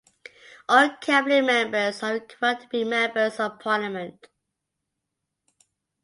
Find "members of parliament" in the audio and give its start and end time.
2.83-4.29